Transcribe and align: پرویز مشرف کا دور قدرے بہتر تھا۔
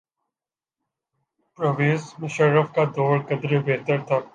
پرویز 1.57 2.13
مشرف 2.19 2.67
کا 2.75 2.83
دور 2.95 3.19
قدرے 3.29 3.59
بہتر 3.59 3.97
تھا۔ 4.07 4.17